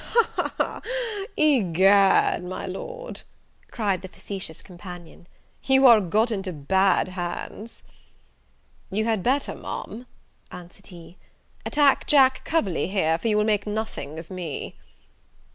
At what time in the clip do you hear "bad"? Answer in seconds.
6.51-7.09